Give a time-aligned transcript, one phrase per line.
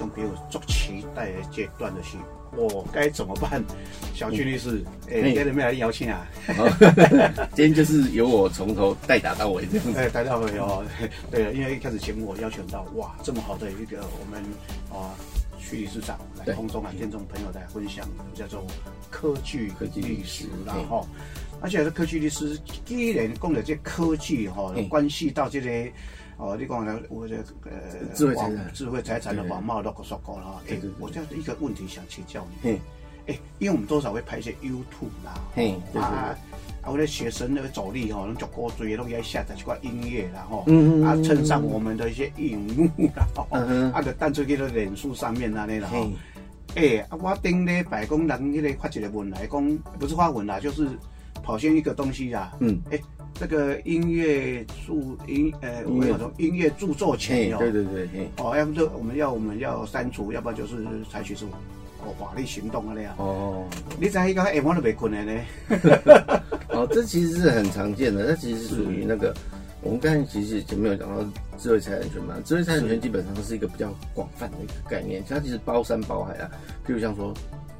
[0.00, 2.16] 种朋友足期待的阶段的是，
[2.56, 3.62] 我该怎么办？
[4.14, 6.26] 小俊律师，哎，嘿今天没来邀请啊？
[7.54, 9.98] 今天就是由我从头带打到尾这样子。
[9.98, 10.84] 哎，大家好哦，
[11.30, 14.42] 对，因为一开始节目我邀请到哇，这么好的一个我们
[14.90, 15.14] 啊
[15.58, 18.64] 徐理事长来空中啊，听众朋友来分享叫做
[19.10, 21.06] 科技科技律师然后。
[21.62, 25.68] 而且是科技律师，既然讲的这科技哈、嘿关系到这个
[26.40, 27.70] 哦，你讲的我这呃
[28.14, 28.72] 智慧财产。
[28.72, 30.62] 智慧财产的网贸都说过了哈。
[30.70, 32.80] 哎我这样一个问题想请教你，嘿，
[33.26, 36.36] 哎，因为我们多少会拍一些 YouTube 啦，啊，啊，
[36.86, 45.90] 我的学生那个走力吼，拢足高追，拢爱下载一块音乐啦吼，嗯嗯嗯啊，衬上我们的一些荧幕啦，啊，就弹出去到脸书上面安尼啦。
[46.74, 50.88] 哎、啊，我顶礼拜讲人迄个发一个文来讲，不是发文啦，就是
[51.42, 52.56] 跑现一个东西啦。
[52.60, 52.98] 嗯，哎、
[53.40, 54.92] 这个音乐著
[55.26, 60.76] 音呃，我们有种音乐著作嘿权，哦，对对对，哦，要不就我们要我们要删除，要不然就是
[61.10, 61.48] 采取这种
[62.04, 63.14] 哦法律行动啊那样。
[63.16, 63.66] 哦，
[63.98, 65.40] 你知影伊个下晡都袂困的呢？
[66.68, 69.34] 哦，这其实是很常见的，它其实是属于那个，
[69.80, 71.24] 我们刚才其实前面有讲到
[71.56, 76.50] 智慧财产权嘛，智慧财产权基本上是一个比较广泛的一个概念，它其实包山包海啊，
[76.86, 77.32] 譬如像说，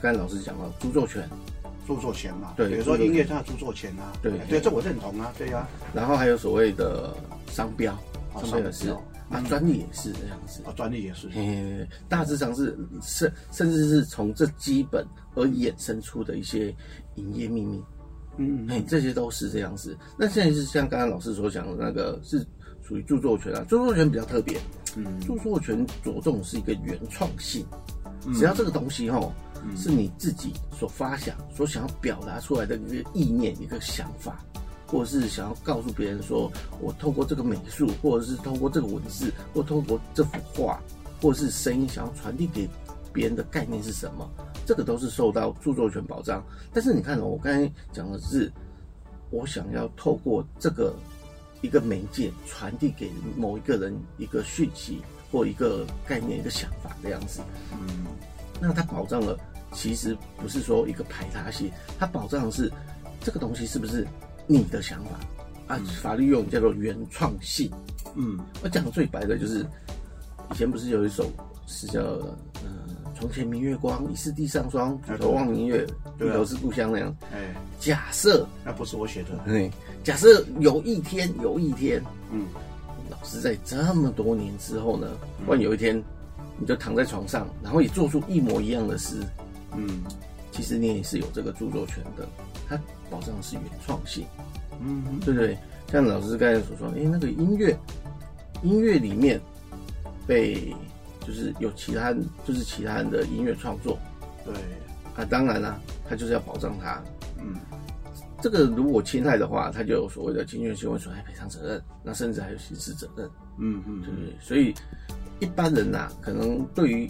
[0.00, 1.28] 刚才老师讲到著作权，
[1.86, 4.32] 著作权嘛，对比如说音乐它的著作权啊，对。
[4.48, 7.16] 对，这我认同啊，对啊，然后还有所谓的
[7.48, 7.92] 商标，
[8.34, 8.96] 哦商标也是。
[9.30, 10.62] 啊，专利也是这样子。
[10.62, 16.66] 啊，专利也是，嘿，大致上是甚甚至是从这基本而衍生出的一些
[17.14, 17.82] 营业秘密，
[18.36, 19.96] 嗯，哎，这些都是这样子。
[20.18, 22.46] 那现在是像刚刚老师所讲的那个，是
[22.86, 24.60] 属于著作权啊，著作权比较特别，
[24.96, 25.18] 嗯。
[25.20, 27.64] 著作权着重是一个原创性，
[28.26, 28.34] 嗯。
[28.34, 29.18] 只要这个东西哈
[29.76, 34.44] 是你自己所发想、所想要表达出来的一个意念、一个想法，
[34.86, 40.80] 或者是想要告诉别人说，我透过这个美术，或者是透过这个文字，或透过这幅画，
[41.20, 42.68] 或者是声音，想要传递给
[43.12, 44.28] 别人的概念是什么，
[44.66, 46.44] 这个都是受到著作权保障。
[46.72, 48.52] 但是你看哦，我刚才讲的是，
[49.30, 50.94] 我想要透过这个
[51.60, 57.40] 一个媒介传递给某一个人一个讯息或一个概念、一个想法这样子。
[57.72, 58.06] 嗯
[58.64, 59.36] 那它保障了，
[59.72, 62.70] 其实不是说一个排他性，它保障的是
[63.20, 64.06] 这个东西是不是
[64.46, 65.80] 你的想法啊？
[66.02, 67.70] 法律用语叫做原创性。
[68.14, 69.66] 嗯我讲的最白的就是，
[70.50, 71.30] 以前不是有一首
[71.66, 72.68] 是叫呃
[73.18, 75.86] “床前明月光，疑是地上霜，举头望明月，
[76.18, 77.16] 低头思故乡”那样。
[77.32, 79.70] 哎，假设，那不是我写的，嗯，
[80.04, 82.46] 假设有一天，有一天，嗯
[83.08, 85.06] 老师在这么多年之后呢，
[85.46, 86.02] 忽然有一天，
[86.58, 89.16] 你就躺在床上，然后也做出一模一样的诗，
[89.76, 90.02] 嗯
[90.50, 92.28] 其实你也是有这个著作权的，
[92.68, 92.78] 它
[93.10, 94.26] 保障的是原创性，
[94.80, 95.56] 嗯对不对？
[95.88, 97.76] 像老师刚才所说，诶，那个音乐，
[98.62, 99.40] 音乐里面
[100.26, 100.74] 被
[101.26, 102.12] 就是有其他
[102.44, 103.98] 就是其他人的音乐创作
[104.44, 104.54] 对，
[105.16, 107.02] 啊，当然啦、他就是要保障它。
[107.38, 107.56] 嗯
[108.40, 113.24] 这个如果侵害的话，它就有所谓的侵权行为损害赔偿责任，那甚至还有刑事责任。
[113.58, 114.36] 嗯嗯对不对？
[114.40, 114.74] 所以
[115.38, 117.08] 一般人呐、可能对于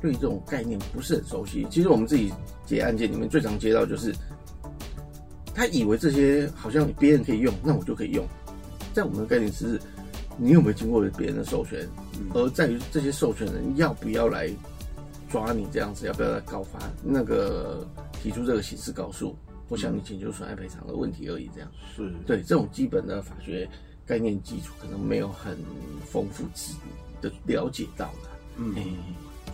[0.00, 1.66] 对于这种概念不是很熟悉。
[1.70, 2.32] 其实我们自己
[2.64, 4.14] 接案件里面最常接到就是，
[5.54, 8.26] 他以为这些好像别人可以用，那我就可以用。
[8.92, 9.80] 在我们的概念是，
[10.36, 11.86] 你有没有经过别人的授权，
[12.34, 14.50] 而在于这些授权人要不要来
[15.28, 17.86] 抓你这样子，要不要来告发那个
[18.22, 19.36] 提出这个刑事告诉，
[19.68, 21.48] 或向你请求损害赔偿的问题而已。
[21.54, 21.70] 这样。
[21.94, 23.68] 是，对这种基本的法学
[24.04, 25.56] 概念基础，可能没有很
[26.04, 26.72] 丰富知
[27.20, 28.30] 的了解到的。
[28.56, 28.84] 嗯哎、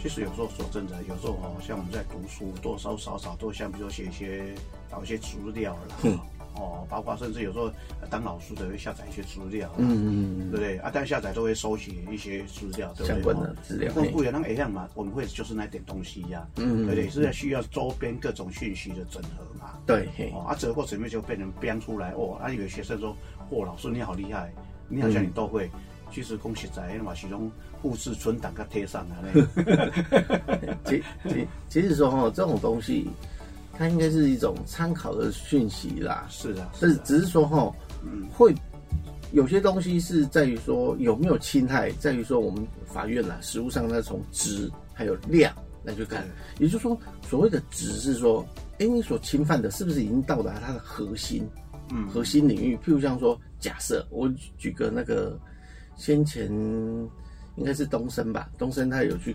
[0.01, 4.55] 其实有时候说真的，有时候哦，像我们在读书，多多少少都像比如说写一些
[4.91, 6.19] 找一些资料啦，嗯
[6.55, 7.67] 哦，包括甚至有时候
[8.01, 10.79] 呃当老师的会下载一些资料啦，嗯嗯对不对？
[10.79, 13.07] 啊，但下载都会收集一些资料，对不对？
[13.09, 17.11] 相关的资料公布也让一样嘛，我们会就是那点东西呀、嗯对不对？
[17.11, 19.73] 是在需要周边各种讯息的整合嘛。
[19.85, 23.17] 对，哦，啊，整个过程里面就被人编出来哦，啊，有的学生说，
[23.51, 24.53] 哦，老师你好厉害，
[24.89, 25.71] 你好像你都会。
[26.11, 27.51] 其实讲实在的嘛，是种
[27.83, 33.09] 复制存档给贴上啊，那 其其其实说哈，这种东西，
[33.73, 36.27] 它应该是一种参考的讯息啦。
[36.31, 37.73] 是啊，但是只是说哈，
[38.33, 38.55] 会
[39.33, 45.55] 有些东西是在于说有没有侵害，在于说我们法院啦，实务上它从值还有量
[45.85, 46.27] 来去看。
[46.59, 46.99] 也就是说，
[47.29, 48.47] 所谓的值是说，
[48.79, 51.47] 哎，你所侵犯的是不是已经到达它的核心？
[51.93, 55.39] 嗯核心领域，譬如像说，假设我举举个那个
[55.97, 56.51] 先前
[57.57, 59.35] 应该是东升吧，东升他有去，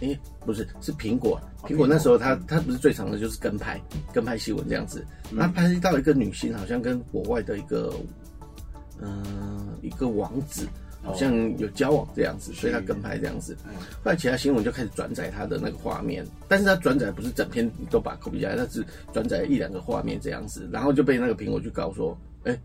[0.00, 3.80] 诶、不是是苹果，哦苹果那时候他他不是最常的就是跟拍
[4.12, 5.38] 跟拍新闻这样子，嗯。
[5.38, 7.94] 那拍到一个女星好像跟国外的一个
[9.02, 10.68] 嗯、一个王子
[11.02, 13.56] 好像有交往这样子，所以他跟拍这样子。
[14.04, 22.60] 后来其他新闻就开始转载他的那个画面，但是他转载不是整篇都把 copy 下来，他只转载一两个画面这样子，然后就被那个苹果去告说，哎，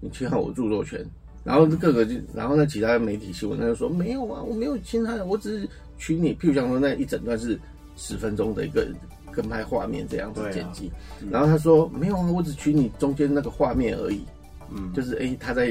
[0.00, 1.06] 你侵害我著作权。
[1.46, 7.56] 然后各个就，然后那，其他媒体新闻他就说没有啊，我没有侵害，我只是取你，譬如像说那一整段是
[7.96, 8.84] 十分钟的一个
[9.30, 10.90] 跟拍画面这样子剪辑，
[11.30, 14.20] 然后他说没有啊，我只取你中间那个画面而已，
[14.74, 15.66] 嗯，就是哎他在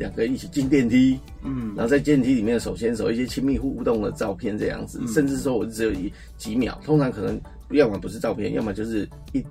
[0.00, 7.40] 两个人一起进电梯，嗯，然后在电梯里面手牵手一些亲密互动的照片这样子，甚至说我只有一几秒，通常可能
[7.70, 9.44] 要么不是照片，要么就是一。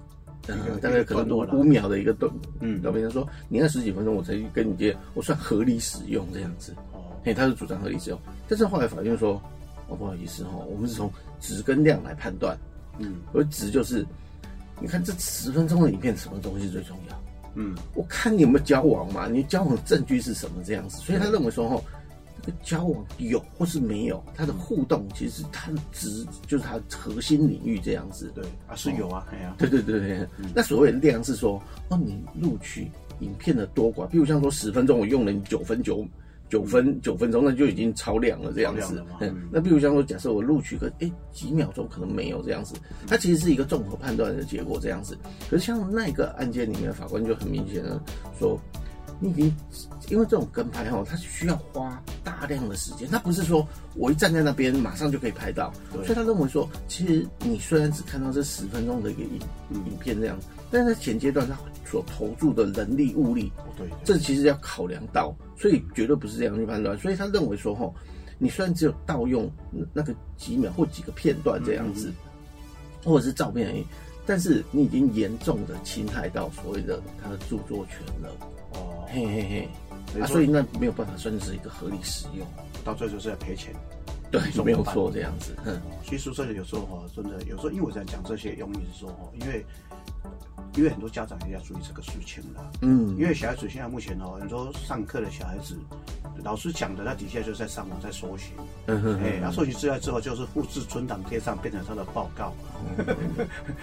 [0.81, 9.42] 大概可能多五秒的一个段，嗯，老别人说你那十几分钟我才跟你接，我算合理使用这样子，哦，嘿，他是主张合理使用，但是后来法院说，
[9.88, 12.57] 哦，不好意思哈，我们是从值跟量来判断，
[12.98, 14.06] 嗯，而值就是，
[14.80, 17.24] 你看这十分钟的影片什么东西最重要，
[17.56, 21.84] 嗯，我看你有没有交往嘛，你交往证据是什么这样子，所以他认为说
[22.45, 22.51] 哈。
[22.63, 28.31] 交往有或是没有，它的互动其实它的值就是它核心领域这样子。
[28.36, 30.27] 对啊，是有啊，哎呀，对对对对。
[30.53, 32.91] 那所谓的量是说，哦，你录取
[33.21, 36.06] 影片的多寡，比如像说十分钟，我用了你九分九
[36.50, 39.03] 九分九分钟，那就已经超量了这样子。
[39.21, 42.75] 嗯，那比如像说，假设我录取个哎几秒钟，可能没有这样子，
[43.07, 45.18] 它其实是一个综合判断的结果这样子。
[45.50, 48.01] 可是像那个案件里面，法官就很明显的
[48.38, 48.59] 说。
[49.19, 49.56] 你已经，
[50.10, 59.39] 因为这种跟拍哈，它需要花大量的时间，它不是说我一站在那边马上就可以拍到，所以他认为说，其实你虽然只看到这十分钟的一个影
[59.71, 60.39] 影片这样，
[60.71, 66.98] 但是在前阶段他所投注的人力物力，对，这其实要考量到，所以绝对不是这样去判断。
[66.98, 67.92] 所以他认为说，哈，
[68.38, 69.51] 你虽然只有盗用
[69.92, 72.10] 那个几秒或几个片段这样子，
[73.04, 73.86] 或者是照片而已，
[74.25, 78.30] 但是你已经严重的侵害到所谓的他的著作权了。
[79.09, 79.69] 哦，嘿嘿
[80.13, 82.45] 嘿，啊，所以那没有办法算是一个合理使用，
[82.83, 83.73] 到最后就是要赔钱，
[84.31, 85.56] 对，没有错这样子。
[85.65, 89.65] 嗯，其实这个有时候哈，真的有时候，因为我在讲这些，用意是说哈，因为
[90.75, 92.71] 因为很多家长也要注意这个事情了。
[92.81, 95.75] 嗯，因为小孩子现在目前哦，很多上课的小孩子，
[96.44, 98.53] 老师讲的，那底下就在上网在搜寻，
[98.85, 102.53] 嗯哼，哎，然后搜集资料之后就是复制存档贴上，变成他的报告。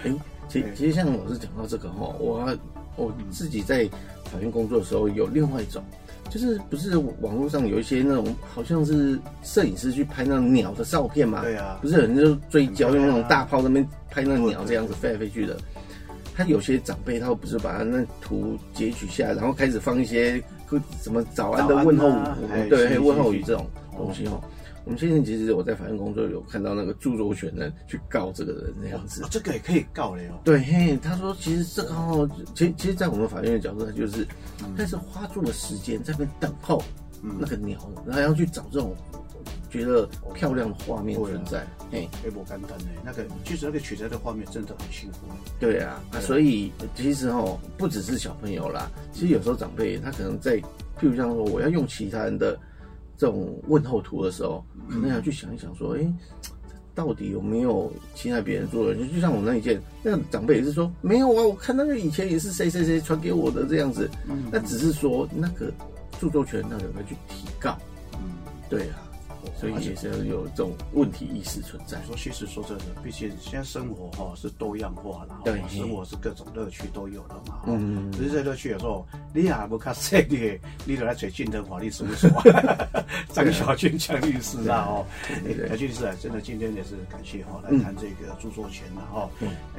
[0.03, 0.13] 哎，
[0.47, 2.57] 其 其实像老师讲到这个哈，我
[2.97, 3.89] 我自己在。
[4.27, 5.81] 法院工作的时候有另外一种，
[6.29, 11.43] 就是不是网络上有一些那种好像是摄影师去拍那种鸟的照片嘛？
[11.43, 15.55] 对啊，不是有人就追焦用那种大炮那边拍那鸟这样子飞来飞去的。
[16.35, 20.43] 他有些长辈他不是把他那图截取下来，然后开始放一些
[21.01, 23.65] 什么早安的问候语，对问候语这种
[23.95, 24.43] 东西哦。
[24.87, 30.31] 我们现在其实我在法院工作，有看到那个著作权人去告这个人这样子，这个也可以告了哟。
[30.45, 34.25] 对，嘿，他说其实这个哦，其其实，在我们法院的角度，他就是，
[34.77, 36.81] 但是花住了时间在那边等候
[37.21, 38.95] 那个鸟，然后要去找这种
[39.69, 45.17] 觉得漂亮的画面存在，嘿，黑不干单的那个，其实那个取材的画面真的很辛苦。
[45.59, 50.55] 对啊，所以其实哦，不只是小朋友啦，其实有时候长辈他可能在，
[50.97, 52.57] 譬如像说我要用其他人的。
[53.17, 56.13] 这种问候图的时候，可能要去想一想，说，哎，
[56.93, 58.95] 到底有没有侵害别人做的？
[58.95, 64.09] 就就像我那一件，那个长辈也是说，没有啊，我看那个以前也是谁谁谁传给我的这样子，
[64.51, 65.71] 那只是说那个
[66.19, 67.77] 著作权那有没有去提告？
[68.13, 68.19] 嗯，
[68.69, 69.03] 对啊。
[69.59, 71.97] 所以也是有这种问题意识存在。
[72.05, 77.61] 说其实说真的，毕竟现在生活哈是多样化了，对，生活是各种乐趣都有了嘛。
[77.65, 82.29] 嗯嗯，只是这乐趣有时候你也不看这个，你都来找竞争法律事务所，
[83.33, 85.05] 张小军江律师啊，哦，
[85.67, 89.29] 小军律师啊，真的今天也是感谢哈，来谈这个著作权了哈，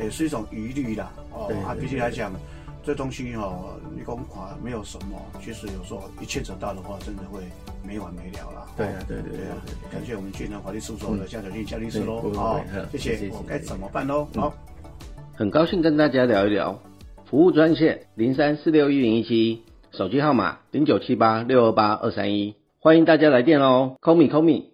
[0.01, 2.33] 也是一种疑虑啦，哦，啊，毕竟来讲。
[2.89, 7.43] 这东西哦，你公款没有什么，其实有时候一牵扯到的话，真的会
[7.87, 8.67] 没完没了了。
[8.79, 9.61] 对啊，对对对啊！
[9.93, 12.33] 感谢我们俊南法律事务所的夏小俊夏律师喽。
[12.33, 12.59] 好，
[12.91, 13.29] 谢谢。
[13.31, 14.27] 我该怎么办喽？
[14.35, 14.55] 好，
[15.35, 16.81] 很高兴跟大家聊一聊
[17.27, 23.97] 服务专线零三四六一零一七，手机号码零九七八六二八二三一，欢迎大家来电哦。
[24.01, 24.68] Call me, call me。